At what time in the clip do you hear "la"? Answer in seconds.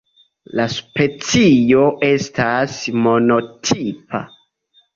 0.59-0.63